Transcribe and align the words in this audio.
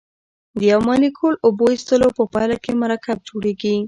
د 0.59 0.59
یو 0.71 0.79
مالیکول 0.89 1.33
اوبو 1.45 1.65
ایستلو 1.73 2.07
په 2.17 2.23
پایله 2.33 2.57
کې 2.63 2.71
مرکب 2.83 3.17
جوړیږي. 3.29 3.73